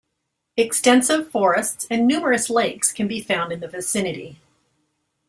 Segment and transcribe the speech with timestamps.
[0.57, 4.39] Extensive forests and numerous lakes can be found in the vicinity.